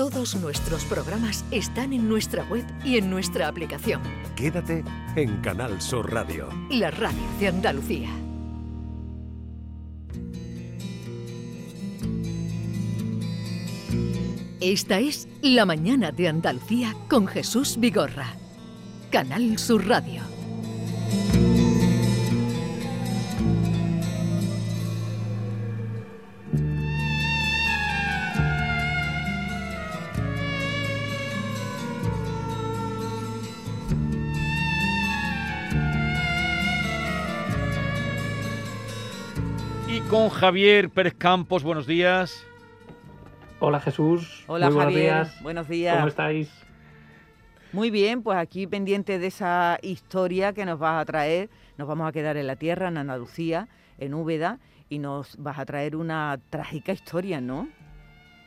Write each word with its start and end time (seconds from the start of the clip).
Todos 0.00 0.34
nuestros 0.36 0.86
programas 0.86 1.44
están 1.50 1.92
en 1.92 2.08
nuestra 2.08 2.42
web 2.44 2.64
y 2.82 2.96
en 2.96 3.10
nuestra 3.10 3.48
aplicación. 3.48 4.00
Quédate 4.34 4.82
en 5.14 5.42
Canal 5.42 5.78
Sur 5.82 6.10
Radio. 6.10 6.48
La 6.70 6.90
radio 6.90 7.20
de 7.38 7.48
Andalucía. 7.48 8.08
Esta 14.62 15.00
es 15.00 15.28
La 15.42 15.66
mañana 15.66 16.12
de 16.12 16.28
Andalucía 16.28 16.96
con 17.10 17.26
Jesús 17.26 17.76
Vigorra. 17.78 18.32
Canal 19.10 19.58
Sur 19.58 19.86
Radio. 19.86 20.39
Con 40.10 40.28
Javier 40.28 40.90
Pérez 40.90 41.14
Campos, 41.16 41.62
buenos 41.62 41.86
días. 41.86 42.44
Hola 43.60 43.78
Jesús. 43.78 44.42
Hola 44.48 44.66
Muy 44.66 44.74
buenos 44.74 44.92
Javier, 44.94 45.12
días. 45.12 45.42
buenos 45.42 45.68
días. 45.68 45.96
¿Cómo 45.96 46.08
estáis? 46.08 46.50
Muy 47.72 47.90
bien, 47.90 48.22
pues 48.24 48.36
aquí 48.36 48.66
pendiente 48.66 49.20
de 49.20 49.28
esa 49.28 49.78
historia 49.82 50.52
que 50.52 50.64
nos 50.64 50.80
vas 50.80 51.00
a 51.00 51.04
traer, 51.04 51.48
nos 51.78 51.86
vamos 51.86 52.08
a 52.08 52.12
quedar 52.12 52.36
en 52.36 52.48
la 52.48 52.56
tierra, 52.56 52.88
en 52.88 52.98
Andalucía, 52.98 53.68
en 53.98 54.14
Úbeda, 54.14 54.58
y 54.88 54.98
nos 54.98 55.36
vas 55.36 55.60
a 55.60 55.64
traer 55.64 55.94
una 55.94 56.40
trágica 56.50 56.90
historia, 56.90 57.40
¿no? 57.40 57.68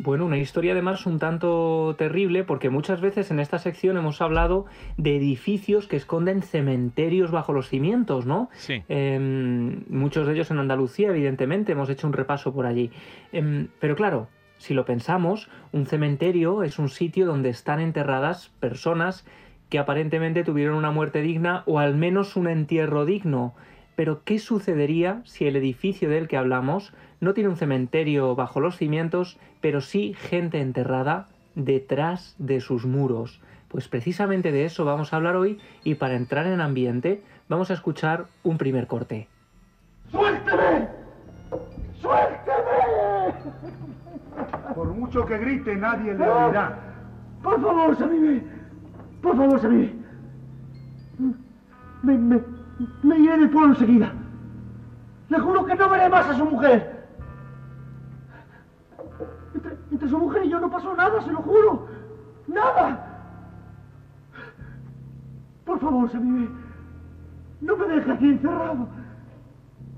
Bueno, 0.03 0.25
una 0.25 0.37
historia 0.37 0.73
además 0.73 1.05
un 1.05 1.17
tanto 1.17 1.95
terrible 1.97 2.43
porque 2.43 2.69
muchas 2.69 2.99
veces 2.99 3.31
en 3.31 3.39
esta 3.39 3.57
sección 3.57 3.95
hemos 3.95 4.19
hablado 4.21 4.65
de 4.97 5.15
edificios 5.15 5.87
que 5.87 5.95
esconden 5.95 6.41
cementerios 6.41 7.31
bajo 7.31 7.53
los 7.53 7.69
cimientos, 7.69 8.25
¿no? 8.25 8.49
Sí. 8.51 8.83
Em, 8.89 9.85
muchos 9.87 10.27
de 10.27 10.33
ellos 10.33 10.51
en 10.51 10.59
Andalucía, 10.59 11.07
evidentemente, 11.07 11.71
hemos 11.71 11.89
hecho 11.89 12.05
un 12.05 12.11
repaso 12.11 12.53
por 12.53 12.65
allí. 12.65 12.91
Em, 13.31 13.69
pero 13.79 13.95
claro, 13.95 14.27
si 14.57 14.73
lo 14.73 14.83
pensamos, 14.83 15.49
un 15.71 15.85
cementerio 15.85 16.63
es 16.63 16.79
un 16.79 16.89
sitio 16.89 17.25
donde 17.25 17.47
están 17.47 17.79
enterradas 17.79 18.51
personas 18.59 19.25
que 19.69 19.79
aparentemente 19.79 20.43
tuvieron 20.43 20.75
una 20.75 20.91
muerte 20.91 21.21
digna 21.21 21.63
o 21.65 21.79
al 21.79 21.95
menos 21.95 22.35
un 22.35 22.49
entierro 22.49 23.05
digno. 23.05 23.55
Pero 23.95 24.23
¿qué 24.23 24.39
sucedería 24.39 25.21
si 25.25 25.45
el 25.45 25.55
edificio 25.55 26.09
del 26.09 26.27
que 26.27 26.37
hablamos 26.37 26.93
no 27.19 27.33
tiene 27.33 27.49
un 27.49 27.57
cementerio 27.57 28.35
bajo 28.35 28.59
los 28.59 28.77
cimientos, 28.77 29.37
pero 29.61 29.81
sí 29.81 30.13
gente 30.15 30.59
enterrada 30.59 31.27
detrás 31.55 32.35
de 32.39 32.59
sus 32.59 32.85
muros? 32.85 33.41
Pues 33.67 33.87
precisamente 33.87 34.51
de 34.51 34.65
eso 34.65 34.85
vamos 34.85 35.13
a 35.13 35.15
hablar 35.15 35.35
hoy 35.35 35.59
y 35.83 35.95
para 35.95 36.15
entrar 36.15 36.45
en 36.47 36.61
ambiente 36.61 37.23
vamos 37.49 37.71
a 37.71 37.73
escuchar 37.73 38.25
un 38.43 38.57
primer 38.57 38.87
corte. 38.87 39.27
¡Suélteme! 40.11 40.87
¡Suélteme! 42.01 42.43
Por 44.75 44.87
mucho 44.93 45.25
que 45.25 45.37
grite, 45.37 45.75
nadie 45.75 46.13
le 46.13 46.27
oirá. 46.27 46.77
Por 47.41 47.61
favor, 47.61 47.95
Samime. 47.97 48.41
Por 49.21 49.37
favor, 49.37 49.59
Samime. 49.59 49.93
Me, 52.03 52.17
me, 52.17 52.39
me 53.03 53.17
iré 53.19 53.37
del 53.37 53.49
pueblo 53.49 53.73
enseguida. 53.73 54.13
Le 55.29 55.39
juro 55.39 55.65
que 55.65 55.75
no 55.75 55.89
veré 55.89 56.09
más 56.09 56.27
a 56.29 56.33
su 56.33 56.45
mujer. 56.45 57.07
Entre, 59.91 60.09
su 60.09 60.17
mujer 60.17 60.45
y 60.45 60.49
yo 60.49 60.59
no 60.59 60.69
pasó 60.69 60.95
nada, 60.95 61.21
se 61.21 61.31
lo 61.31 61.41
juro. 61.41 61.87
¡Nada! 62.47 63.07
Por 65.65 65.79
favor, 65.79 66.09
Samime. 66.09 66.49
No 67.61 67.77
me 67.77 67.87
deje 67.87 68.11
aquí 68.11 68.29
encerrado. 68.29 68.87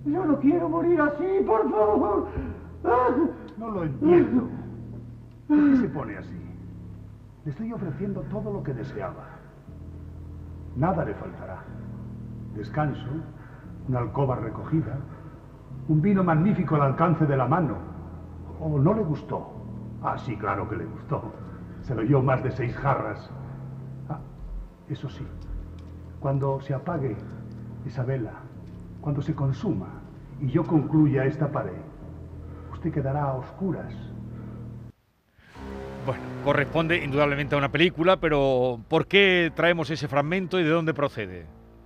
Yo 0.06 0.26
no 0.26 0.40
quiero 0.40 0.70
morir 0.70 1.02
así, 1.02 1.44
por 1.46 1.70
favor. 1.72 2.28
No 3.58 3.70
lo 3.72 3.84
entiendo. 3.84 4.48
¿Por 5.48 5.58
qué 5.58 5.78
se 5.78 5.90
pone 5.90 6.18
así? 6.18 6.36
Le 7.46 7.52
estoy 7.52 7.74
ofreciendo 7.74 8.22
todo 8.32 8.54
lo 8.54 8.64
que 8.64 8.74
deseaba. 8.74 9.26
Nada 10.76 11.06
le 11.06 11.14
faltará. 11.16 11.64
Descanso, 12.56 13.10
una 13.88 14.00
alcoba 14.00 14.38
recogida, 14.38 14.98
un 15.88 16.02
vino 16.02 16.24
magnífico 16.24 16.76
al 16.76 16.82
alcance 16.82 17.26
de 17.26 17.38
la 17.38 17.48
mano. 17.48 17.78
¿O 18.60 18.80
no 18.80 18.94
le 18.94 19.04
gustó? 19.04 19.52
Ah, 20.02 20.18
sí, 20.18 20.36
claro 20.38 20.68
que 20.70 20.78
le 20.78 20.86
gustó. 20.86 21.34
Se 21.82 21.94
lo 21.94 22.02
dio 22.02 22.22
más 22.22 22.44
de 22.44 22.52
seis 22.52 22.76
jarras. 22.76 23.30
Ah, 24.10 24.20
eso 24.90 25.10
sí, 25.10 25.26
cuando 26.20 26.60
se 26.62 26.74
apague 26.74 27.16
esa 27.86 28.04
vela, 28.04 28.32
cuando 29.02 29.22
se 29.22 29.36
consuma 29.36 29.88
y 30.42 30.48
yo 30.48 30.64
concluya 30.64 31.26
esta 31.26 31.52
pared, 31.52 31.82
usted 32.72 32.92
quedará 32.92 33.24
a 33.24 33.34
oscuras. 33.34 33.94
Bueno, 36.06 36.22
corresponde 36.44 37.04
indudablemente 37.04 37.56
a 37.56 37.58
una 37.58 37.70
película, 37.70 38.18
pero 38.18 38.80
¿por 38.88 39.08
qué 39.08 39.52
traemos 39.56 39.90
ese 39.90 40.08
fragmento 40.08 40.60
y 40.60 40.64
de 40.64 40.70
dónde 40.70 40.94
procede? 40.94 41.46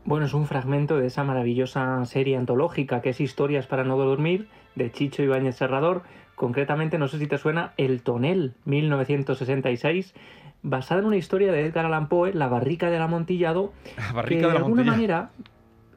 Bueno, 0.10 0.26
es 0.26 0.34
un 0.34 0.48
fragmento 0.48 0.98
de 0.98 1.06
esa 1.06 1.24
maravillosa 1.24 2.04
serie 2.06 2.36
antológica 2.36 3.00
que 3.00 3.12
es 3.12 3.22
Historias 3.22 3.68
para 3.68 3.84
no 3.84 3.96
dormir, 3.96 4.48
de 4.74 4.92
Chicho 4.92 5.22
Ibáñez 5.22 5.58
Serrador. 5.58 6.02
Concretamente, 6.34 6.98
no 6.98 7.08
sé 7.08 7.20
si 7.20 7.28
te 7.28 7.38
suena, 7.38 7.74
El 7.78 8.02
Tonel, 8.02 8.56
1966, 8.66 10.16
basada 10.64 11.02
en 11.02 11.06
una 11.06 11.18
historia 11.18 11.52
de 11.52 11.64
Edgar 11.64 11.86
Allan 11.86 12.08
Poe, 12.10 12.34
La 12.34 12.48
barrica 12.48 12.90
del 12.90 13.04
amontillado, 13.04 13.72
La 13.98 14.12
barrica 14.14 14.42
que 14.42 14.48
de 14.48 14.52
de 14.54 14.58
alguna 14.58 14.84
manera, 14.84 15.30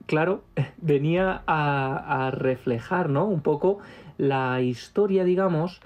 claro, 0.05 0.45
venía 0.77 1.43
a, 1.47 2.27
a 2.27 2.31
reflejar, 2.33 3.09
¿no? 3.09 3.25
Un 3.25 3.41
poco 3.41 3.79
la 4.19 4.61
historia, 4.61 5.25
digamos, 5.25 5.81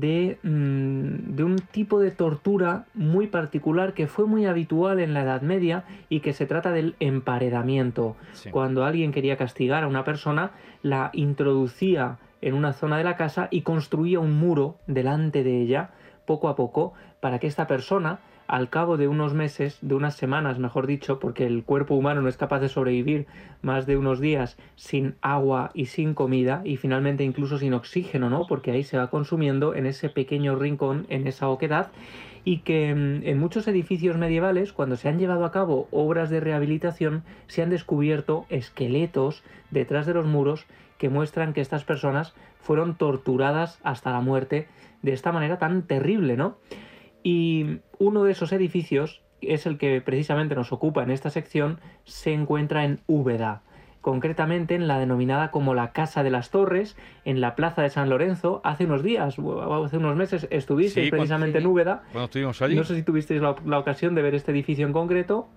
de, 0.00 0.38
mm, 0.42 1.34
de 1.36 1.44
un 1.44 1.56
tipo 1.56 2.00
de 2.00 2.10
tortura 2.10 2.86
muy 2.94 3.26
particular 3.26 3.92
que 3.92 4.06
fue 4.06 4.26
muy 4.26 4.46
habitual 4.46 5.00
en 5.00 5.12
la 5.12 5.22
Edad 5.22 5.42
Media 5.42 5.84
y 6.08 6.20
que 6.20 6.32
se 6.32 6.46
trata 6.46 6.72
del 6.72 6.94
emparedamiento. 6.98 8.16
Sí. 8.32 8.50
Cuando 8.50 8.84
alguien 8.84 9.12
quería 9.12 9.36
castigar 9.36 9.84
a 9.84 9.88
una 9.88 10.04
persona, 10.04 10.52
la 10.82 11.10
introducía 11.12 12.18
en 12.40 12.54
una 12.54 12.72
zona 12.72 12.96
de 12.96 13.04
la 13.04 13.16
casa 13.16 13.48
y 13.50 13.62
construía 13.62 14.18
un 14.18 14.32
muro 14.32 14.76
delante 14.86 15.44
de 15.44 15.60
ella, 15.60 15.90
poco 16.24 16.48
a 16.48 16.56
poco, 16.56 16.94
para 17.20 17.38
que 17.38 17.46
esta 17.46 17.66
persona, 17.66 18.20
al 18.52 18.68
cabo 18.68 18.98
de 18.98 19.08
unos 19.08 19.32
meses, 19.32 19.78
de 19.80 19.94
unas 19.94 20.14
semanas, 20.14 20.58
mejor 20.58 20.86
dicho, 20.86 21.18
porque 21.18 21.46
el 21.46 21.64
cuerpo 21.64 21.94
humano 21.94 22.20
no 22.20 22.28
es 22.28 22.36
capaz 22.36 22.60
de 22.60 22.68
sobrevivir 22.68 23.26
más 23.62 23.86
de 23.86 23.96
unos 23.96 24.20
días 24.20 24.58
sin 24.76 25.14
agua 25.22 25.70
y 25.72 25.86
sin 25.86 26.12
comida, 26.12 26.60
y 26.62 26.76
finalmente 26.76 27.24
incluso 27.24 27.56
sin 27.56 27.72
oxígeno, 27.72 28.28
¿no? 28.28 28.46
Porque 28.46 28.70
ahí 28.70 28.82
se 28.82 28.98
va 28.98 29.08
consumiendo 29.08 29.74
en 29.74 29.86
ese 29.86 30.10
pequeño 30.10 30.54
rincón, 30.54 31.06
en 31.08 31.26
esa 31.26 31.48
oquedad, 31.48 31.92
y 32.44 32.58
que 32.58 32.94
mm, 32.94 33.26
en 33.26 33.38
muchos 33.38 33.66
edificios 33.68 34.18
medievales, 34.18 34.74
cuando 34.74 34.96
se 34.96 35.08
han 35.08 35.18
llevado 35.18 35.46
a 35.46 35.50
cabo 35.50 35.88
obras 35.90 36.28
de 36.28 36.40
rehabilitación, 36.40 37.24
se 37.46 37.62
han 37.62 37.70
descubierto 37.70 38.44
esqueletos 38.50 39.42
detrás 39.70 40.04
de 40.04 40.12
los 40.12 40.26
muros 40.26 40.66
que 40.98 41.08
muestran 41.08 41.54
que 41.54 41.62
estas 41.62 41.84
personas 41.84 42.34
fueron 42.60 42.96
torturadas 42.96 43.78
hasta 43.82 44.12
la 44.12 44.20
muerte 44.20 44.68
de 45.00 45.14
esta 45.14 45.32
manera 45.32 45.58
tan 45.58 45.84
terrible, 45.84 46.36
¿no? 46.36 46.58
Y 47.22 47.78
uno 47.98 48.24
de 48.24 48.32
esos 48.32 48.52
edificios 48.52 49.22
es 49.40 49.66
el 49.66 49.78
que 49.78 50.00
precisamente 50.00 50.54
nos 50.54 50.72
ocupa 50.72 51.02
en 51.02 51.10
esta 51.10 51.30
sección, 51.30 51.78
se 52.04 52.32
encuentra 52.32 52.84
en 52.84 53.00
Úbeda, 53.06 53.62
concretamente 54.00 54.74
en 54.74 54.88
la 54.88 54.98
denominada 54.98 55.50
como 55.50 55.74
la 55.74 55.92
Casa 55.92 56.22
de 56.22 56.30
las 56.30 56.50
Torres, 56.50 56.96
en 57.24 57.40
la 57.40 57.54
Plaza 57.54 57.82
de 57.82 57.90
San 57.90 58.08
Lorenzo. 58.08 58.60
Hace 58.64 58.84
unos 58.86 59.02
días, 59.02 59.36
hace 59.38 59.96
unos 59.96 60.16
meses, 60.16 60.46
estuvisteis 60.50 61.06
Sí, 61.06 61.10
cuando- 61.10 61.22
precisamente 61.22 61.58
en 61.58 61.66
Úbeda. 61.66 62.02
Cuando 62.12 62.24
estuvimos 62.26 62.60
allí. 62.62 62.74
No 62.76 62.84
sé 62.84 62.94
si 62.96 63.02
tuvisteis 63.02 63.40
la, 63.40 63.54
la 63.64 63.78
ocasión 63.78 64.14
de 64.14 64.22
ver 64.22 64.34
este 64.34 64.50
edificio 64.52 64.86
en 64.86 64.92
concreto, 64.92 65.48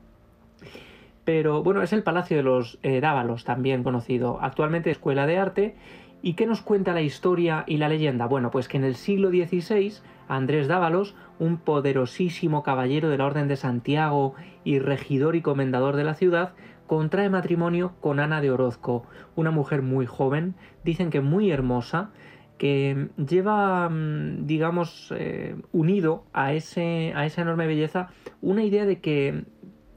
pero 1.24 1.64
bueno, 1.64 1.82
es 1.82 1.92
el 1.94 2.04
Palacio 2.04 2.38
de 2.38 2.44
los 2.44 2.78
eh, 2.84 3.02
Dávalos, 3.02 3.44
también 3.46 3.82
conocido. 3.84 4.38
Actualmente 4.42 4.92
Escuela 4.92 5.26
de 5.26 5.38
Arte. 5.40 5.76
¿Y 6.22 6.34
qué 6.34 6.46
nos 6.48 6.62
cuenta 6.62 6.94
la 6.94 7.02
historia 7.02 7.64
y 7.68 7.78
la 7.78 7.90
leyenda? 7.90 8.26
Bueno, 8.26 8.52
pues 8.52 8.68
que 8.68 8.78
en 8.78 8.84
el 8.84 8.96
siglo 8.96 9.30
XVI, 9.30 9.94
Andrés 10.28 10.68
Dávalos, 10.68 11.16
un 11.40 11.58
poderosísimo 11.58 12.64
caballero 12.64 13.10
de 13.10 13.18
la 13.18 13.26
Orden 13.26 13.48
de 13.48 13.58
Santiago 13.58 14.34
y 14.64 14.80
regidor 14.80 15.36
y 15.36 15.42
comendador 15.42 15.96
de 15.96 16.04
la 16.04 16.16
ciudad, 16.16 16.54
contrae 16.88 17.30
matrimonio 17.30 17.94
con 18.02 18.20
Ana 18.20 18.42
de 18.42 18.52
Orozco, 18.52 19.04
una 19.36 19.52
mujer 19.52 19.82
muy 19.82 20.06
joven, 20.06 20.56
dicen 20.84 21.10
que 21.10 21.22
muy 21.22 21.52
hermosa, 21.52 22.12
que 22.58 23.10
lleva, 23.18 23.90
mm, 23.90 24.46
digamos, 24.46 25.14
eh, 25.18 25.56
unido 25.72 26.24
a, 26.34 26.54
ese, 26.54 27.12
a 27.16 27.26
esa 27.26 27.42
enorme 27.42 27.68
belleza 27.68 28.10
una 28.42 28.64
idea 28.64 28.86
de 28.86 29.00
que 29.00 29.44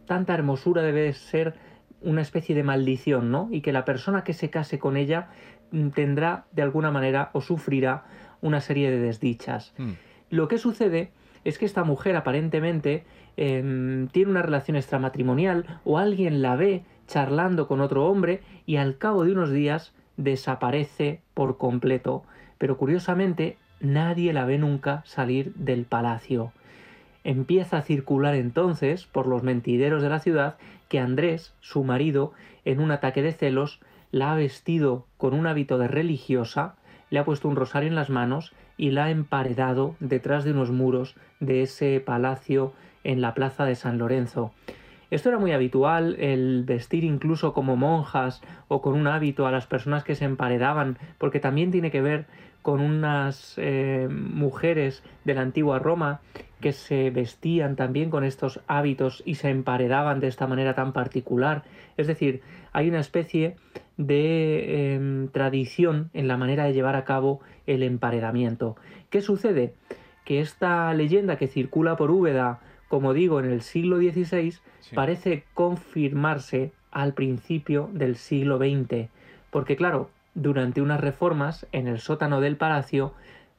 tanta 0.07 0.35
hermosura 0.35 0.83
debe 0.83 1.13
ser 1.13 1.55
una 2.01 2.23
especie 2.23 2.55
de 2.55 2.63
maldición, 2.63 3.31
¿no? 3.31 3.49
Y 3.51 3.61
que 3.61 3.73
la 3.73 3.85
persona 3.85 4.25
que 4.25 4.33
se 4.33 4.51
case 4.51 4.79
con 4.79 4.97
ella 4.97 5.29
tendrá 5.95 6.47
de 6.53 6.63
alguna 6.63 6.91
manera 6.91 7.31
o 7.33 7.41
sufrirá 7.41 8.05
una 8.41 8.61
serie 8.61 8.91
de 8.91 8.99
desdichas. 8.99 9.73
Mm. 9.79 9.93
Lo 10.31 10.49
que 10.49 10.59
sucede 10.59 11.11
es 11.45 11.59
que 11.59 11.65
esta 11.65 11.85
mujer 11.85 12.17
aparentemente 12.17 13.05
em, 13.37 14.09
tiene 14.09 14.31
una 14.31 14.43
relación 14.43 14.77
extramatrimonial 14.77 15.81
o 15.85 15.99
alguien 15.99 16.43
la 16.43 16.57
ve 16.57 16.85
charlando 17.07 17.67
con 17.67 17.81
otro 17.81 18.07
hombre 18.07 18.43
y 18.67 18.77
al 18.77 18.99
cabo 18.99 19.25
de 19.25 19.33
unos 19.33 19.51
días 19.51 19.93
desaparece 20.17 21.21
por 21.35 21.57
completo. 21.57 22.25
Pero 22.59 22.77
curiosamente 22.77 23.57
nadie 23.81 24.33
la 24.33 24.45
ve 24.45 24.59
nunca 24.59 25.03
salir 25.07 25.55
del 25.55 25.85
palacio. 25.85 26.53
Empieza 27.25 27.79
a 27.79 27.83
circular 27.83 28.35
entonces 28.35 29.07
por 29.07 29.27
los 29.27 29.43
mentideros 29.43 30.03
de 30.03 30.09
la 30.09 30.19
ciudad 30.19 30.57
que 30.89 30.99
Andrés, 30.99 31.55
su 31.61 31.85
marido, 31.85 32.33
en 32.65 32.81
un 32.81 32.91
ataque 32.91 33.23
de 33.23 33.33
celos, 33.33 33.81
la 34.11 34.33
ha 34.33 34.37
vestido 34.37 35.07
con 35.17 35.35
un 35.35 35.47
hábito 35.47 35.79
de 35.79 35.89
religiosa, 35.89 36.77
le 37.11 37.19
ha 37.19 37.25
puesto 37.25 37.49
un 37.49 37.57
rosario 37.57 37.89
en 37.89 37.95
las 37.95 38.11
manos 38.11 38.53
y 38.77 38.91
la 38.91 39.07
ha 39.07 39.11
emparedado 39.11 39.97
detrás 40.01 40.45
de 40.45 40.53
unos 40.53 40.71
muros 40.71 41.17
de 41.41 41.63
ese 41.63 42.01
palacio 42.01 42.73
en 43.05 43.21
la 43.21 43.35
plaza 43.35 43.65
de 43.65 43.75
San 43.75 43.99
Lorenzo. 43.99 44.53
Esto 45.11 45.31
era 45.31 45.39
muy 45.39 45.53
habitual, 45.53 46.17
el 46.19 46.65
vestir 46.65 47.03
incluso 47.03 47.55
como 47.55 47.77
monjas 47.77 48.43
o 48.69 48.83
con 48.83 48.95
un 48.95 49.07
hábito 49.07 49.47
a 49.47 49.51
las 49.51 49.67
personas 49.67 50.05
que 50.05 50.15
se 50.15 50.27
emparedaban, 50.27 50.99
porque 51.17 51.41
también 51.41 51.71
tiene 51.71 51.91
que 51.91 52.03
ver 52.03 52.27
con 52.61 52.81
unas 52.81 53.55
eh, 53.57 54.09
mujeres 54.11 55.03
de 55.25 55.33
la 55.33 55.41
antigua 55.41 55.79
Roma 55.79 56.21
que 56.61 56.73
se 56.73 57.11
vestían 57.11 57.77
también 57.77 58.11
con 58.11 58.25
estos 58.25 58.61
hábitos 58.67 59.23
y 59.25 59.37
se 59.37 59.49
emparedaban 59.49 60.21
de 60.21 60.27
esta 60.27 60.47
manera 60.47 60.75
tan 60.75 60.93
particular. 60.93 61.63
Es 61.97 62.07
decir, 62.07 62.43
hay 62.73 62.89
una 62.89 63.01
especie 63.01 63.57
de 63.99 64.95
em, 64.95 65.29
tradición 65.29 66.09
en 66.15 66.29
la 66.29 66.39
manera 66.39 66.65
de 66.65 66.73
llevar 66.73 66.97
a 66.97 67.05
cabo 67.05 67.41
el 67.67 67.83
emparedamiento. 67.83 68.77
¿Qué 69.11 69.21
sucede? 69.21 69.75
Que 70.25 70.41
esta 70.41 70.95
leyenda 70.95 71.37
que 71.37 71.49
circula 71.49 71.97
por 71.97 72.11
Úbeda, 72.11 72.61
como 72.89 73.13
digo, 73.13 73.41
en 73.41 73.47
el 73.47 73.61
siglo 73.61 73.99
XVI, 73.99 74.55
parece 74.95 75.45
confirmarse 75.53 76.73
al 76.91 77.13
principio 77.13 77.91
del 77.93 78.17
siglo 78.17 78.57
XX. 78.57 79.09
Porque 79.51 79.77
claro, 79.77 80.11
durante 80.35 80.81
unas 80.81 81.01
reformas 81.01 81.67
en 81.73 81.89
el 81.89 81.99
sótano 81.99 82.41
del 82.41 82.57
palacio, 82.57 83.13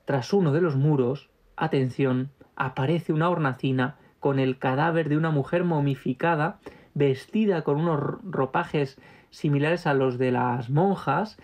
tras 0.06 0.34
uno 0.34 0.52
de 0.52 0.62
los 0.62 0.76
muros, 0.76 1.30
atención, 1.58 2.30
aparece 2.56 3.14
una 3.14 3.30
hornacina 3.30 3.98
con 4.20 4.40
el 4.40 4.58
cadáver 4.58 5.10
de 5.10 5.18
una 5.18 5.32
mujer 5.32 5.64
momificada, 5.64 6.60
vestida 6.94 7.64
con 7.64 7.78
unos 7.78 8.00
ropajes 8.24 8.98
similares 9.30 9.88
a 9.88 9.94
los 9.94 10.18
de 10.18 10.32
las 10.32 10.70
monjas 10.70 11.38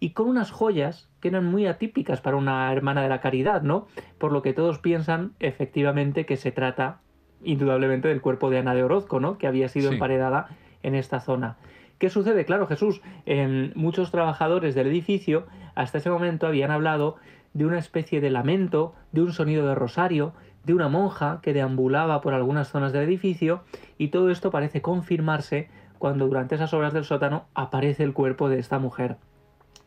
y 0.00 0.10
con 0.10 0.28
unas 0.28 0.50
joyas 0.50 1.08
que 1.20 1.28
eran 1.28 1.44
muy 1.44 1.66
atípicas 1.66 2.20
para 2.20 2.36
una 2.36 2.72
hermana 2.72 3.02
de 3.02 3.08
la 3.08 3.20
caridad, 3.20 3.62
¿no? 3.62 3.86
Por 4.18 4.32
lo 4.32 4.42
que 4.42 4.52
todos 4.52 4.78
piensan 4.78 5.32
efectivamente 5.40 6.26
que 6.26 6.36
se 6.36 6.52
trata 6.52 7.00
indudablemente 7.42 8.08
del 8.08 8.20
cuerpo 8.20 8.50
de 8.50 8.58
Ana 8.58 8.74
de 8.74 8.84
Orozco, 8.84 9.20
¿no? 9.20 9.38
Que 9.38 9.46
había 9.46 9.68
sido 9.68 9.92
emparedada 9.92 10.48
en 10.82 10.94
esta 10.94 11.20
zona. 11.20 11.56
¿Qué 11.98 12.10
sucede? 12.10 12.44
Claro, 12.44 12.68
Jesús, 12.68 13.00
en 13.26 13.72
muchos 13.74 14.12
trabajadores 14.12 14.74
del 14.76 14.86
edificio 14.86 15.46
hasta 15.74 15.98
ese 15.98 16.10
momento 16.10 16.46
habían 16.46 16.70
hablado 16.70 17.16
de 17.54 17.66
una 17.66 17.78
especie 17.78 18.20
de 18.20 18.30
lamento, 18.30 18.94
de 19.10 19.22
un 19.22 19.32
sonido 19.32 19.66
de 19.66 19.74
rosario, 19.74 20.32
de 20.64 20.74
una 20.74 20.88
monja 20.88 21.40
que 21.42 21.52
deambulaba 21.52 22.20
por 22.20 22.34
algunas 22.34 22.68
zonas 22.68 22.92
del 22.92 23.02
edificio 23.02 23.64
y 23.96 24.08
todo 24.08 24.30
esto 24.30 24.50
parece 24.50 24.82
confirmarse 24.82 25.70
cuando 25.98 26.26
durante 26.26 26.54
esas 26.54 26.72
obras 26.74 26.92
del 26.92 27.04
sótano 27.04 27.46
aparece 27.54 28.04
el 28.04 28.12
cuerpo 28.12 28.48
de 28.48 28.58
esta 28.58 28.78
mujer. 28.78 29.16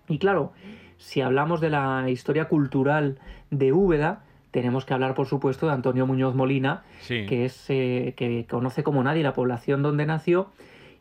Y 0.07 0.19
claro, 0.19 0.51
si 0.97 1.21
hablamos 1.21 1.61
de 1.61 1.69
la 1.69 2.09
historia 2.09 2.45
cultural 2.45 3.19
de 3.49 3.73
Úbeda, 3.73 4.23
tenemos 4.51 4.85
que 4.85 4.93
hablar, 4.93 5.15
por 5.15 5.27
supuesto, 5.27 5.67
de 5.67 5.73
Antonio 5.73 6.05
Muñoz 6.05 6.35
Molina, 6.35 6.83
que 7.07 7.45
es 7.45 7.65
eh, 7.69 8.13
que 8.17 8.45
conoce 8.49 8.83
como 8.83 9.01
nadie 9.03 9.23
la 9.23 9.33
población 9.33 9.81
donde 9.81 10.05
nació 10.05 10.49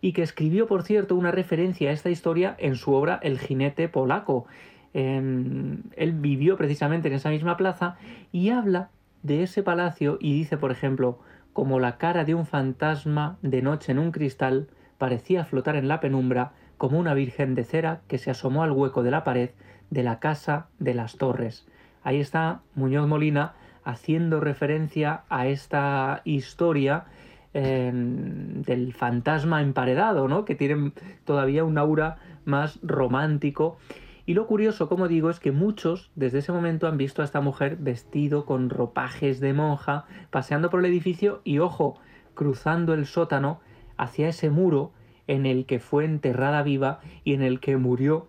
y 0.01 0.13
que 0.13 0.23
escribió, 0.23 0.67
por 0.67 0.85
cierto, 0.85 1.15
una 1.17 1.33
referencia 1.33 1.91
a 1.91 1.93
esta 1.93 2.11
historia 2.11 2.55
en 2.59 2.77
su 2.77 2.95
obra 2.95 3.19
El 3.23 3.39
jinete 3.39 3.89
polaco. 3.89 4.47
él 4.95 6.13
vivió 6.15 6.57
precisamente 6.57 7.09
en 7.09 7.15
esa 7.15 7.31
misma 7.31 7.57
plaza 7.57 7.97
y 8.33 8.51
habla 8.51 8.91
de 9.23 9.43
ese 9.43 9.63
palacio 9.63 10.17
y 10.21 10.33
dice, 10.33 10.57
por 10.57 10.71
ejemplo, 10.71 11.19
como 11.53 11.81
la 11.81 11.99
cara 11.99 12.25
de 12.25 12.35
un 12.35 12.47
fantasma 12.47 13.39
de 13.43 13.63
noche 13.63 13.93
en 13.93 13.99
un 13.99 14.13
cristal, 14.13 14.69
parecía 15.01 15.47
flotar 15.47 15.77
en 15.77 15.89
la 15.89 15.99
penumbra 15.99 16.53
como 16.77 16.99
una 16.99 17.15
virgen 17.15 17.55
de 17.55 17.65
cera 17.65 18.03
que 18.07 18.19
se 18.19 18.31
asomó 18.31 18.63
al 18.63 18.71
hueco 18.71 19.03
de 19.03 19.11
la 19.11 19.25
pared 19.25 19.51
de 19.89 20.03
la 20.03 20.21
casa 20.21 20.69
de 20.79 20.93
las 20.93 21.17
torres. 21.17 21.67
Ahí 22.03 22.21
está 22.21 22.61
Muñoz 22.75 23.09
Molina 23.09 23.55
haciendo 23.83 24.41
referencia 24.41 25.23
a 25.31 25.47
esta 25.47 26.21
historia 26.27 27.07
em, 27.55 28.61
del 28.61 28.93
fantasma 28.93 29.63
emparedado, 29.63 30.29
¿no? 30.29 30.45
que 30.45 30.55
tiene 30.55 30.93
todavía 31.25 31.65
un 31.65 31.79
aura 31.79 32.19
más 32.45 32.79
romántico. 32.83 33.79
Y 34.27 34.35
lo 34.35 34.47
curioso, 34.47 34.87
como 34.87 35.09
digo, 35.09 35.31
es 35.31 35.41
que 35.41 35.51
muchos 35.51 36.11
desde 36.15 36.41
ese 36.41 36.53
momento 36.53 36.87
han 36.87 36.99
visto 36.99 37.23
a 37.23 37.25
esta 37.25 37.41
mujer 37.41 37.77
vestido 37.77 38.45
con 38.45 38.69
ropajes 38.69 39.41
de 39.41 39.55
monja, 39.55 40.05
paseando 40.29 40.69
por 40.69 40.81
el 40.81 40.87
edificio 40.87 41.41
y, 41.43 41.59
ojo, 41.59 41.99
cruzando 42.35 42.93
el 42.93 43.07
sótano 43.07 43.61
hacia 44.01 44.29
ese 44.29 44.51
muro 44.51 44.93
en 45.27 45.47
el 45.47 45.67
que 45.67 45.79
fue 45.79 46.05
enterrada 46.05 46.63
viva 46.63 47.01
y 47.23 47.35
en 47.35 47.43
el 47.43 47.61
que 47.61 47.77
murió 47.77 48.27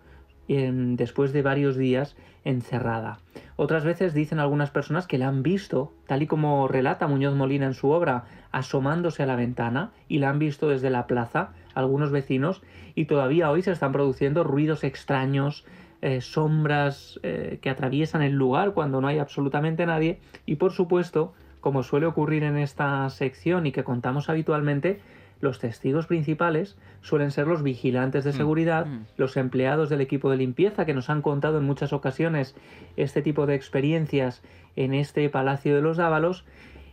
después 0.48 1.32
de 1.32 1.40
varios 1.40 1.76
días 1.76 2.14
encerrada. 2.44 3.20
Otras 3.56 3.84
veces 3.84 4.12
dicen 4.12 4.38
algunas 4.38 4.70
personas 4.70 5.06
que 5.06 5.16
la 5.16 5.28
han 5.28 5.42
visto, 5.42 5.92
tal 6.06 6.22
y 6.22 6.26
como 6.26 6.68
relata 6.68 7.06
Muñoz 7.06 7.34
Molina 7.34 7.66
en 7.66 7.74
su 7.74 7.90
obra, 7.90 8.24
asomándose 8.50 9.22
a 9.22 9.26
la 9.26 9.36
ventana 9.36 9.92
y 10.08 10.18
la 10.18 10.30
han 10.30 10.38
visto 10.38 10.68
desde 10.68 10.90
la 10.90 11.06
plaza 11.06 11.52
algunos 11.74 12.10
vecinos 12.10 12.62
y 12.94 13.06
todavía 13.06 13.50
hoy 13.50 13.62
se 13.62 13.72
están 13.72 13.92
produciendo 13.92 14.44
ruidos 14.44 14.84
extraños, 14.84 15.64
eh, 16.02 16.20
sombras 16.20 17.20
eh, 17.22 17.58
que 17.62 17.70
atraviesan 17.70 18.22
el 18.22 18.32
lugar 18.32 18.72
cuando 18.72 19.00
no 19.00 19.08
hay 19.08 19.18
absolutamente 19.18 19.86
nadie 19.86 20.20
y 20.44 20.56
por 20.56 20.72
supuesto, 20.72 21.32
como 21.60 21.82
suele 21.82 22.06
ocurrir 22.06 22.42
en 22.42 22.58
esta 22.58 23.08
sección 23.08 23.66
y 23.66 23.72
que 23.72 23.84
contamos 23.84 24.28
habitualmente, 24.28 25.00
los 25.42 25.58
testigos 25.58 26.06
principales 26.06 26.78
suelen 27.00 27.32
ser 27.32 27.48
los 27.48 27.64
vigilantes 27.64 28.22
de 28.22 28.30
mm, 28.30 28.34
seguridad, 28.34 28.86
mm. 28.86 29.06
los 29.16 29.36
empleados 29.36 29.90
del 29.90 30.00
equipo 30.00 30.30
de 30.30 30.36
limpieza 30.36 30.86
que 30.86 30.94
nos 30.94 31.10
han 31.10 31.20
contado 31.20 31.58
en 31.58 31.64
muchas 31.64 31.92
ocasiones 31.92 32.54
este 32.96 33.22
tipo 33.22 33.44
de 33.44 33.56
experiencias 33.56 34.42
en 34.76 34.94
este 34.94 35.28
Palacio 35.28 35.74
de 35.74 35.82
los 35.82 35.96
Dávalos. 35.96 36.44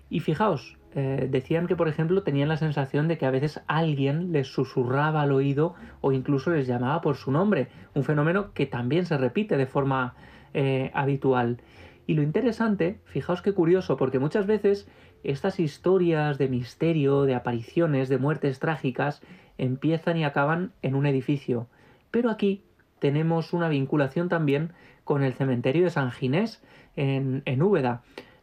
Y 0.09 0.21
fijaos, 0.21 0.77
eh, 0.95 1.27
decían 1.29 1.67
que, 1.67 1.75
por 1.75 1.87
ejemplo, 1.87 2.23
tenían 2.23 2.49
la 2.49 2.57
sensación 2.57 3.07
de 3.07 3.19
que 3.19 3.27
a 3.27 3.31
veces 3.31 3.61
alguien 3.67 4.31
les 4.31 4.47
susurraba 4.47 5.21
al 5.21 5.31
oído 5.31 5.75
o 6.01 6.11
incluso 6.11 6.49
les 6.49 6.65
llamaba 6.65 7.01
por 7.01 7.17
su 7.17 7.31
nombre, 7.31 7.67
un 7.93 8.03
fenómeno 8.03 8.51
que 8.53 8.65
también 8.65 9.05
se 9.05 9.15
repite 9.19 9.57
de 9.57 9.67
forma 9.67 10.15
eh, 10.55 10.89
habitual. 10.95 11.61
Y 12.07 12.15
lo 12.15 12.23
interesante, 12.23 12.99
fijaos 13.05 13.43
qué 13.43 13.53
curioso, 13.53 13.95
porque 13.95 14.17
muchas 14.17 14.47
veces 14.47 14.89
estas 15.23 15.59
historias 15.59 16.37
de 16.37 16.47
misterio, 16.47 17.23
de 17.23 17.35
apariciones, 17.35 18.09
de 18.09 18.17
muertes 18.17 18.59
trágicas, 18.59 19.21
empiezan 19.57 20.17
y 20.17 20.23
acaban 20.23 20.71
en 20.81 20.95
un 20.95 21.05
edificio. 21.05 21.67
Pero 22.11 22.29
aquí 22.29 22.63
tenemos 22.99 23.53
una 23.53 23.69
vinculación 23.69 24.29
también 24.29 24.71
con 25.03 25.23
el 25.23 25.33
cementerio 25.33 25.83
de 25.83 25.89
San 25.89 26.11
Ginés, 26.11 26.61
en, 26.95 27.43
en 27.45 27.61
Úbeda, 27.61 28.01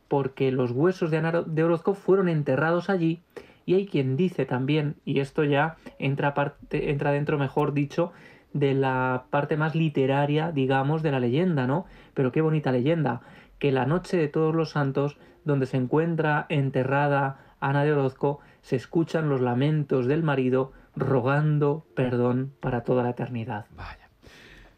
porque 0.09 0.50
los 0.52 0.71
huesos 0.71 1.11
de 1.11 1.45
de 1.47 1.64
Orozco 1.64 1.95
fueron 1.95 2.28
enterrados 2.28 2.88
allí 2.88 3.21
y 3.66 3.75
hay 3.75 3.87
quien 3.87 4.16
dice 4.16 4.47
también, 4.47 4.95
y 5.04 5.18
esto 5.18 5.42
ya 5.42 5.76
entra, 5.99 6.35
parte, 6.35 6.90
entra 6.90 7.11
dentro, 7.11 7.37
mejor 7.37 7.75
dicho, 7.75 8.12
de 8.52 8.75
la 8.75 9.25
parte 9.30 9.56
más 9.56 9.75
literaria, 9.75 10.52
digamos, 10.52 11.02
de 11.02 11.11
la 11.11 11.21
leyenda, 11.21 11.66
¿no? 11.66 11.85
Pero 12.14 12.30
qué 12.30 12.40
bonita 12.40 12.71
leyenda, 12.71 13.23
que 13.58 13.72
la 13.72 13.86
noche 13.86 14.16
de 14.16 14.28
todos 14.28 14.54
los 14.54 14.70
santos 14.70 15.18
donde 15.44 15.66
se 15.66 15.76
encuentra 15.76 16.46
enterrada 16.48 17.54
Ana 17.60 17.84
de 17.84 17.92
Orozco, 17.92 18.40
se 18.62 18.76
escuchan 18.76 19.28
los 19.28 19.40
lamentos 19.40 20.06
del 20.06 20.22
marido 20.22 20.72
rogando 20.94 21.86
perdón 21.94 22.52
para 22.60 22.82
toda 22.82 23.02
la 23.02 23.10
eternidad. 23.10 23.66
Vaya. 23.76 24.10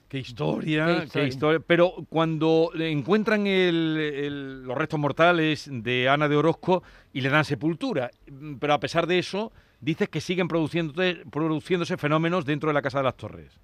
Qué 0.08 0.18
historia, 0.18 1.06
qué 1.12 1.26
historia. 1.26 1.60
Pero 1.60 1.92
cuando 2.08 2.70
encuentran 2.74 3.44
los 3.44 4.78
restos 4.78 4.98
mortales 4.98 5.68
de 5.70 6.08
Ana 6.08 6.28
de 6.28 6.36
Orozco 6.36 6.82
y 7.12 7.20
le 7.20 7.28
dan 7.28 7.44
sepultura, 7.44 8.10
pero 8.58 8.72
a 8.72 8.80
pesar 8.80 9.06
de 9.06 9.18
eso, 9.18 9.52
dices 9.80 10.08
que 10.08 10.22
siguen 10.22 10.48
produciéndose 10.48 11.96
fenómenos 11.98 12.46
dentro 12.46 12.68
de 12.68 12.74
la 12.74 12.82
Casa 12.82 12.98
de 12.98 13.04
las 13.04 13.16
Torres. 13.16 13.60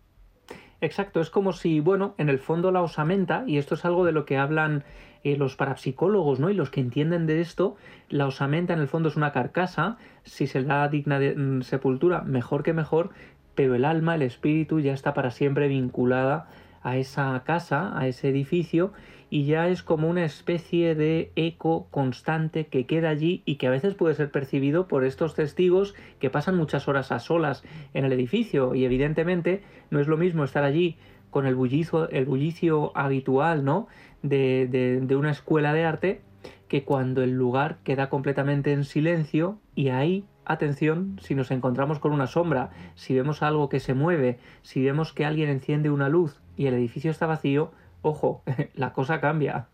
Exacto, 0.81 1.21
es 1.21 1.31
como 1.31 1.53
si, 1.53 1.81
bueno, 1.81 2.15
en 2.19 2.29
el 2.29 2.39
fondo 2.39 2.71
la 2.71 2.83
osamenta, 2.83 3.45
y 3.47 3.59
esto 3.59 3.75
es 3.75 3.85
algo 3.85 4.05
de 4.05 4.13
lo 4.13 4.25
que 4.25 4.37
hablan 4.37 4.85
eh, 5.23 5.37
los 5.37 5.57
parapsicólogos, 5.57 6.39
¿no? 6.41 6.51
Y 6.51 6.55
los 6.55 6.71
que 6.71 6.81
entienden 6.81 7.27
de 7.27 7.41
esto, 7.41 7.77
la 8.11 8.27
osamenta 8.27 8.75
en 8.75 8.81
el 8.81 8.89
fondo 8.89 9.09
es 9.09 9.17
una 9.17 9.33
carcasa, 9.33 9.97
si 10.23 10.47
se 10.47 10.63
da 10.63 10.87
digna 10.89 11.19
de 11.19 11.35
mm, 11.35 11.63
sepultura, 11.63 12.21
mejor 12.21 12.63
que 12.63 12.75
mejor, 12.75 13.11
pero 13.55 13.75
el 13.75 13.85
alma, 13.85 14.17
el 14.17 14.23
espíritu 14.23 14.81
ya 14.81 14.93
está 14.93 15.15
para 15.15 15.31
siempre 15.31 15.69
vinculada 15.69 16.49
a 16.83 16.99
esa 16.99 17.43
casa, 17.45 17.99
a 17.99 18.07
ese 18.07 18.29
edificio, 18.29 18.93
y 19.35 19.47
ya 19.47 19.67
es 19.67 19.83
como 19.83 20.09
una 20.09 20.25
especie 20.25 20.95
de 20.95 21.33
eco 21.35 21.89
constante 21.91 22.69
que 22.69 22.87
queda 22.87 23.09
allí 23.09 23.43
y 23.45 23.57
que 23.57 23.67
a 23.67 23.71
veces 23.71 23.97
puede 23.97 24.15
ser 24.15 24.31
percibido 24.31 24.87
por 24.87 25.05
estos 25.05 25.35
testigos 25.35 25.97
que 26.21 26.31
pasan 26.31 26.57
muchas 26.57 26.87
horas 26.87 27.11
a 27.11 27.19
solas 27.19 27.65
en 27.95 28.05
el 28.05 28.13
edificio 28.13 28.77
y 28.77 28.85
evidentemente 28.85 29.65
no 29.91 29.99
es 29.99 30.07
lo 30.07 30.17
mismo 30.17 30.45
estar 30.45 30.63
allí 30.63 30.99
con 31.31 31.47
el 31.47 31.57
bullicio, 31.57 32.09
el 32.11 32.27
bullicio 32.27 32.97
habitual 32.97 33.65
¿no? 33.65 33.89
de, 34.23 34.69
de 35.03 35.17
una 35.17 35.33
escuela 35.33 35.73
de 35.73 35.85
arte 35.85 36.21
que 36.69 36.85
cuando 36.85 37.21
el 37.21 37.33
lugar 37.33 37.79
queda 37.83 38.11
completamente 38.11 38.73
en 38.73 38.85
silencio 38.85 39.59
y 39.75 39.89
ahí 39.89 40.27
atención 40.45 41.19
si 41.21 41.35
nos 41.35 41.51
encontramos 41.51 41.99
con 41.99 42.13
una 42.13 42.29
sombra, 42.29 42.71
si 42.95 43.15
vemos 43.17 43.43
algo 43.43 43.69
que 43.69 43.81
se 43.81 43.95
mueve, 43.95 44.39
si 44.63 44.85
vemos 44.85 45.13
que 45.13 45.25
alguien 45.25 45.49
enciende 45.49 45.91
una 45.91 46.09
luz 46.09 46.41
y 46.57 46.67
el 46.67 46.75
edificio 46.75 47.11
está 47.11 47.27
vacío, 47.27 47.73
ojo, 48.05 48.43
la 48.75 48.93
cosa 48.93 49.21
cambia. 49.21 49.67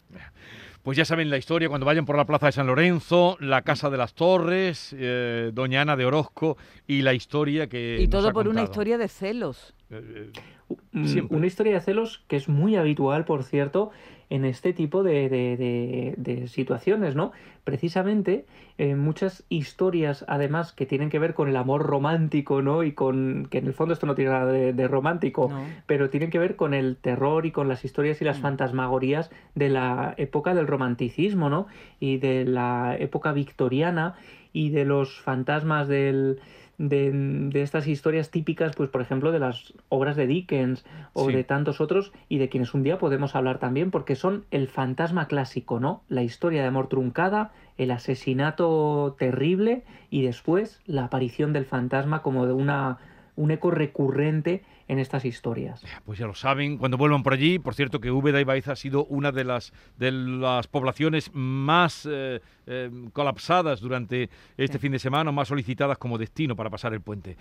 Pues 0.82 0.96
ya 0.96 1.04
saben 1.04 1.28
la 1.28 1.36
historia, 1.36 1.68
cuando 1.68 1.84
vayan 1.84 2.06
por 2.06 2.16
la 2.16 2.24
Plaza 2.24 2.46
de 2.46 2.52
San 2.52 2.66
Lorenzo, 2.66 3.36
la 3.40 3.60
Casa 3.62 3.90
de 3.90 3.98
las 3.98 4.14
Torres, 4.14 4.94
eh, 4.98 5.50
Doña 5.52 5.82
Ana 5.82 5.94
de 5.94 6.06
Orozco 6.06 6.56
y 6.86 7.02
la 7.02 7.12
historia 7.12 7.66
que... 7.66 7.98
Y 8.00 8.08
todo 8.08 8.32
por 8.32 8.48
una 8.48 8.62
historia 8.62 8.96
de 8.96 9.08
celos. 9.08 9.74
Eh, 9.90 10.30
eh, 10.92 11.22
una 11.30 11.46
historia 11.46 11.74
de 11.74 11.80
celos 11.80 12.22
que 12.28 12.36
es 12.36 12.48
muy 12.48 12.76
habitual, 12.76 13.24
por 13.24 13.42
cierto, 13.42 13.90
en 14.28 14.44
este 14.44 14.72
tipo 14.72 15.02
de, 15.02 16.46
situaciones, 16.46 17.16
¿no? 17.16 17.32
Precisamente 17.64 18.46
eh, 18.78 18.94
muchas 18.94 19.44
historias, 19.48 20.24
además, 20.28 20.72
que 20.72 20.86
tienen 20.86 21.10
que 21.10 21.18
ver 21.18 21.34
con 21.34 21.48
el 21.48 21.56
amor 21.56 21.82
romántico, 21.82 22.62
¿no? 22.62 22.84
Y 22.84 22.92
con, 22.92 23.48
que 23.50 23.58
en 23.58 23.66
el 23.66 23.72
fondo 23.72 23.92
esto 23.92 24.06
no 24.06 24.14
tiene 24.14 24.30
nada 24.30 24.52
de, 24.52 24.88
romántico, 24.88 25.50
pero 25.86 26.10
tienen 26.10 26.30
que 26.30 26.38
ver 26.38 26.54
con 26.54 26.74
el 26.74 26.96
terror 26.96 27.44
y 27.44 27.50
con 27.50 27.66
las 27.66 27.84
historias 27.84 28.22
y 28.22 28.24
las 28.24 28.38
mm. 28.38 28.42
fantasmagorías 28.42 29.30
de 29.56 29.68
la 29.68 30.14
época 30.16 30.54
del 30.54 30.68
romanticismo, 30.68 31.50
¿no? 31.50 31.66
Y 31.98 32.18
de 32.18 32.44
la 32.44 32.96
época 32.98 33.32
victoriana 33.32 34.14
y 34.52 34.70
de 34.70 34.84
los 34.84 35.20
fantasmas 35.20 35.88
del 35.88 36.40
de, 36.80 37.50
estas 37.62 37.86
historias 37.86 38.30
típicas, 38.30 38.74
pues 38.74 38.88
por 38.88 39.02
ejemplo, 39.02 39.32
de 39.32 39.38
las 39.38 39.74
obras 39.90 40.16
de 40.16 40.26
Dickens 40.26 40.84
o 41.12 41.28
de 41.28 41.44
tantos 41.44 41.80
otros 41.80 42.10
y 42.30 42.38
de 42.38 42.48
quienes 42.48 42.72
un 42.72 42.82
día 42.82 42.98
podemos 42.98 43.36
hablar 43.36 43.58
también, 43.58 43.90
porque 43.90 44.16
son 44.16 44.46
el 44.50 44.66
fantasma 44.66 45.28
clásico, 45.28 45.78
¿no? 45.78 46.02
La 46.08 46.22
historia 46.22 46.62
de 46.62 46.68
amor 46.68 46.88
truncada, 46.88 47.52
el 47.76 47.90
asesinato 47.90 49.14
terrible 49.18 49.84
y 50.08 50.22
después 50.22 50.80
la 50.86 51.04
aparición 51.04 51.52
del 51.52 51.66
fantasma 51.66 52.22
como 52.22 52.46
de 52.46 52.54
una 52.54 52.98
un 53.36 53.50
eco 53.50 53.70
recurrente 53.70 54.62
en 54.90 54.98
estas 54.98 55.24
historias. 55.24 55.84
Pues 56.04 56.18
ya 56.18 56.26
lo 56.26 56.34
saben, 56.34 56.76
cuando 56.76 56.96
vuelvan 56.96 57.22
por 57.22 57.32
allí, 57.32 57.60
por 57.60 57.74
cierto 57.74 58.00
que 58.00 58.10
Úbeda 58.10 58.40
y 58.40 58.44
Baeza 58.44 58.72
ha 58.72 58.76
sido 58.76 59.04
una 59.04 59.30
de 59.30 59.44
las, 59.44 59.72
de 59.96 60.10
las 60.10 60.66
poblaciones 60.66 61.30
más 61.32 62.08
eh, 62.10 62.40
eh, 62.66 62.90
colapsadas 63.12 63.80
durante 63.80 64.28
este 64.56 64.80
fin 64.80 64.90
de 64.90 64.98
semana, 64.98 65.30
más 65.30 65.46
solicitadas 65.46 65.96
como 65.96 66.18
destino 66.18 66.56
para 66.56 66.70
pasar 66.70 66.92
el 66.92 67.00
puente. 67.02 67.36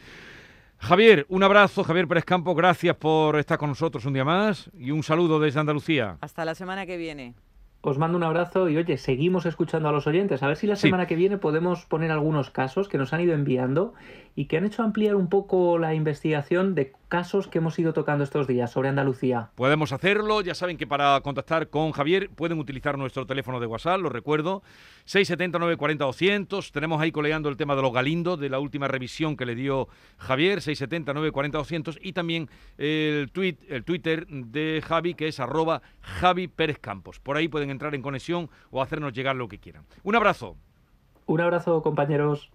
Javier, 0.78 1.26
un 1.28 1.42
abrazo, 1.42 1.84
Javier 1.84 2.08
Pérez 2.08 2.24
Campo, 2.24 2.54
gracias 2.54 2.96
por 2.96 3.40
estar 3.40 3.58
con 3.58 3.70
nosotros 3.70 4.06
un 4.06 4.14
día 4.14 4.24
más 4.24 4.70
y 4.78 4.92
un 4.92 5.02
saludo 5.02 5.40
desde 5.40 5.60
Andalucía. 5.60 6.18
Hasta 6.22 6.46
la 6.46 6.54
semana 6.54 6.86
que 6.86 6.98
viene 6.98 7.34
os 7.82 7.98
mando 7.98 8.18
un 8.18 8.24
abrazo 8.24 8.68
y 8.70 8.78
oye, 8.78 8.98
seguimos 8.98 9.46
escuchando 9.46 9.88
a 9.88 9.92
los 9.92 10.06
oyentes. 10.06 10.44
A 10.44 10.48
ver 10.48 10.58
si 10.58 10.68
la 10.68 10.76
semana 10.76 11.08
que 11.08 11.16
viene 11.16 11.38
podemos 11.38 11.86
poner 11.86 12.12
algunos 12.12 12.50
casos 12.50 12.90
que 12.90 12.98
nos 12.98 13.14
han 13.14 13.22
ido 13.22 13.34
enviando 13.34 13.94
y 14.40 14.46
que 14.46 14.56
han 14.56 14.64
hecho 14.64 14.84
ampliar 14.84 15.16
un 15.16 15.28
poco 15.28 15.78
la 15.78 15.94
investigación 15.94 16.74
de 16.74 16.94
casos 17.10 17.50
que 17.50 17.58
hemos 17.58 17.78
ido 17.78 17.92
tocando 17.92 18.24
estos 18.24 18.48
días 18.48 18.72
sobre 18.72 18.88
Andalucía. 18.88 19.50
Podemos 19.56 19.92
hacerlo, 19.92 20.40
ya 20.40 20.56
saben 20.56 20.78
que 20.78 20.88
para 20.88 21.20
contactar 21.20 21.68
con 21.68 21.92
Javier 21.92 22.30
pueden 22.30 22.58
utilizar 22.58 22.98
nuestro 22.98 23.26
teléfono 23.26 23.60
de 23.60 23.66
WhatsApp, 23.66 24.00
lo 24.00 24.08
recuerdo, 24.08 24.64
679 25.04 25.76
40 25.76 26.06
200. 26.06 26.72
Tenemos 26.72 27.02
ahí 27.02 27.12
coleando 27.12 27.50
el 27.50 27.58
tema 27.58 27.76
de 27.76 27.82
los 27.82 27.92
galindos, 27.92 28.40
de 28.40 28.48
la 28.48 28.60
última 28.60 28.88
revisión 28.88 29.36
que 29.36 29.46
le 29.46 29.56
dio 29.56 29.90
Javier, 30.16 30.62
679 30.62 31.34
40 31.34 31.58
200. 31.58 32.00
Y 32.02 32.14
también 32.14 32.48
el, 32.78 33.30
tweet, 33.34 33.58
el 33.68 33.84
Twitter 33.84 34.26
de 34.26 34.82
Javi, 34.88 35.16
que 35.16 35.28
es 35.28 35.42
arroba 35.42 35.82
Javi 36.00 36.48
Pérez 36.48 36.80
Campos. 36.80 37.20
Por 37.20 37.36
ahí 37.36 37.50
pueden 37.50 37.72
entrar 37.72 37.94
en 37.94 38.02
conexión 38.02 38.50
o 38.72 38.82
hacernos 38.82 39.12
llegar 39.12 39.36
lo 39.36 39.50
que 39.50 39.58
quieran. 39.58 39.84
Un 40.04 40.16
abrazo. 40.16 40.56
Un 41.26 41.42
abrazo, 41.42 41.82
compañeros. 41.82 42.50